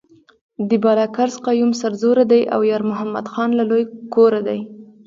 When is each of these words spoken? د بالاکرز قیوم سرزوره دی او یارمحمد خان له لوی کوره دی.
د 0.69 0.71
بالاکرز 0.83 1.35
قیوم 1.47 1.71
سرزوره 1.81 2.23
دی 2.31 2.41
او 2.53 2.61
یارمحمد 2.71 3.25
خان 3.33 3.49
له 3.59 3.63
لوی 3.69 3.83
کوره 4.15 4.41
دی. 4.47 4.59